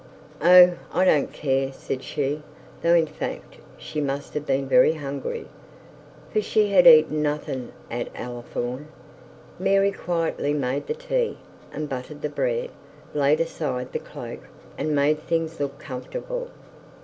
'Oh, 0.41 0.73
I 0.91 1.05
don't 1.05 1.31
care,' 1.31 1.71
said 1.71 2.01
she; 2.01 2.41
though 2.81 2.95
in 2.95 3.05
fact 3.05 3.57
she 3.77 4.01
must 4.01 4.33
have 4.33 4.47
been 4.47 4.67
very 4.67 4.93
hungry, 4.93 5.45
for 6.33 6.41
she 6.41 6.71
had 6.71 6.87
eaten 6.87 7.21
nothing 7.21 7.71
at 7.91 8.07
Ullathorne. 8.15 8.87
Mary 9.59 9.91
quietly 9.91 10.53
made 10.53 10.87
the 10.87 10.95
tea, 10.95 11.37
and 11.71 11.87
buttered 11.87 12.23
the 12.23 12.29
bread, 12.29 12.71
laid 13.13 13.39
aside 13.41 13.91
the 13.93 13.99
cloak, 13.99 14.39
and 14.75 14.95
made 14.95 15.19
things 15.19 15.59
look 15.59 15.77
comfortable. 15.77 16.49